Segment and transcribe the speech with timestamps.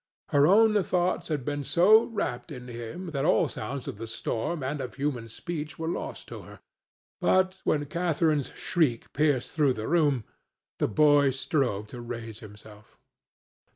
[0.29, 4.63] Her own thoughts had been so wrapped in him that all sounds of the storm
[4.63, 6.59] and of human speech were lost to her;
[7.19, 10.23] but when Catharine's shriek pierced through the room,
[10.79, 12.97] the boy strove to raise himself.